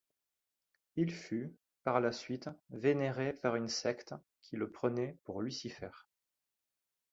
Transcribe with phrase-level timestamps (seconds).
[0.95, 1.53] Il fut
[1.83, 5.91] par la suite vénéré par une secte qui le prenait pour Lucifer.